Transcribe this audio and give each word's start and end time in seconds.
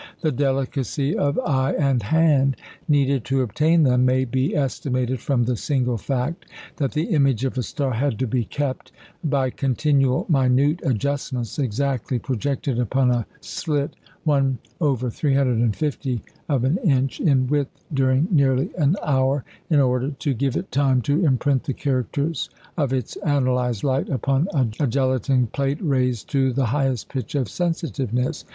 The 0.21 0.31
delicacy 0.31 1.15
of 1.15 1.37
eye 1.45 1.73
and 1.77 2.01
hand 2.01 2.55
needed 2.87 3.23
to 3.25 3.43
obtain 3.43 3.83
them 3.83 4.03
may 4.03 4.25
be 4.25 4.55
estimated 4.55 5.19
from 5.19 5.43
the 5.43 5.55
single 5.55 5.99
fact 5.99 6.47
that 6.77 6.93
the 6.93 7.03
image 7.09 7.45
of 7.45 7.55
a 7.55 7.61
star 7.61 7.93
had 7.93 8.17
to 8.17 8.25
be 8.25 8.43
kept, 8.43 8.91
by 9.23 9.51
continual 9.51 10.25
minute 10.27 10.79
adjustments, 10.81 11.59
exactly 11.59 12.17
projected 12.17 12.79
upon 12.79 13.11
a 13.11 13.27
slit 13.41 13.95
1/350 14.25 16.21
of 16.49 16.63
an 16.63 16.77
inch 16.77 17.19
in 17.19 17.45
width 17.45 17.83
during 17.93 18.27
nearly 18.31 18.71
an 18.79 18.95
hour, 19.03 19.45
in 19.69 19.79
order 19.79 20.09
to 20.09 20.33
give 20.33 20.57
it 20.57 20.71
time 20.71 21.03
to 21.03 21.23
imprint 21.23 21.65
the 21.65 21.73
characters 21.75 22.49
of 22.75 22.91
its 22.91 23.17
analyzed 23.17 23.83
light 23.83 24.09
upon 24.09 24.47
a 24.51 24.65
gelatine 24.87 25.45
plate 25.45 25.77
raised 25.79 26.27
to 26.27 26.51
the 26.51 26.65
highest 26.65 27.07
pitch 27.07 27.35
of 27.35 27.47
sensitiveness. 27.47 28.45